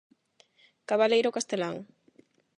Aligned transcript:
Cabaleiro 0.89 1.33
castelán. 1.35 1.75